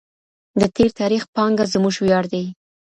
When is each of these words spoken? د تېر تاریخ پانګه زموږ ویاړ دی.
د 0.59 0.61
تېر 0.75 0.89
تاریخ 0.99 1.23
پانګه 1.35 1.65
زموږ 1.73 1.95
ویاړ 2.03 2.25
دی. 2.33 2.43